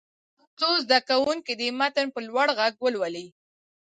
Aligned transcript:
څو 0.59 0.69
زده 0.83 0.99
کوونکي 1.09 1.53
دې 1.59 1.67
متن 1.79 2.07
په 2.13 2.19
لوړ 2.27 2.47
غږ 2.59 2.73
ولولي. 2.81 3.27